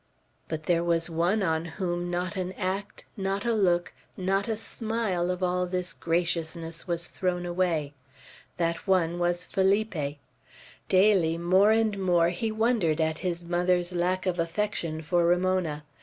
[0.47, 5.29] But there was one on whom not an act, not a look, not a smile
[5.29, 7.93] of all this graciousness was thrown away.
[8.57, 10.17] That one was Felipe.
[10.89, 15.83] Daily more and more he wondered at his mother's lack of affection for Ramona.